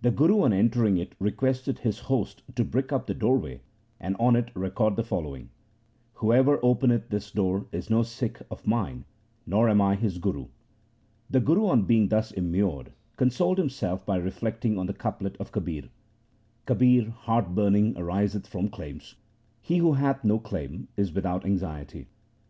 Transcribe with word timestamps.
The 0.00 0.10
Guru 0.10 0.44
on 0.44 0.54
entering 0.54 0.96
it 0.96 1.12
requested 1.20 1.80
his 1.80 1.98
host 1.98 2.42
to 2.56 2.64
brick 2.64 2.90
up 2.90 3.06
the 3.06 3.12
doorway 3.12 3.60
and 4.00 4.16
on 4.18 4.34
it 4.34 4.50
record 4.54 4.96
the 4.96 5.02
follow 5.02 5.36
ing:' 5.36 5.50
Whoever 6.20 6.58
openeth 6.64 7.10
this 7.10 7.30
door 7.30 7.66
is 7.70 7.90
no 7.90 8.02
Sikh 8.02 8.40
of 8.50 8.66
mine, 8.66 9.04
nor 9.44 9.68
am 9.68 9.82
I 9.82 9.94
his 9.96 10.16
Guru.' 10.16 10.46
The 11.28 11.40
Guru 11.40 11.66
on 11.66 11.82
being 11.82 12.08
thus 12.08 12.32
immured 12.32 12.92
consoled 13.18 13.58
himself 13.58 14.06
by 14.06 14.16
reflecting 14.16 14.78
on 14.78 14.86
the 14.86 14.94
couplet 14.94 15.36
of 15.36 15.52
Kabir:— 15.52 15.90
Kabir, 16.64 17.10
heart 17.10 17.54
burning 17.54 17.94
ariseth 17.98 18.46
from 18.46 18.68
claims, 18.70 19.16
he 19.60 19.76
who 19.76 19.92
hath 19.92 20.24
no 20.24 20.38
claim 20.38 20.88
is 20.96 21.12
without 21.12 21.44
anxiety. 21.44 22.06